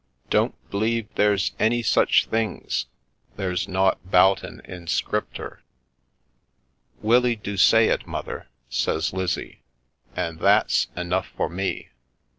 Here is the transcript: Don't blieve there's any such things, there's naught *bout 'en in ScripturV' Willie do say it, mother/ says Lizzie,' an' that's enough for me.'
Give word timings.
Don't 0.31 0.55
blieve 0.71 1.09
there's 1.13 1.51
any 1.59 1.83
such 1.83 2.25
things, 2.25 2.87
there's 3.35 3.67
naught 3.67 3.99
*bout 4.09 4.43
'en 4.43 4.59
in 4.65 4.87
ScripturV' 4.87 5.59
Willie 7.03 7.35
do 7.35 7.55
say 7.55 7.87
it, 7.89 8.07
mother/ 8.07 8.47
says 8.67 9.13
Lizzie,' 9.13 9.61
an' 10.15 10.37
that's 10.37 10.87
enough 10.97 11.27
for 11.37 11.47
me.' 11.49 11.89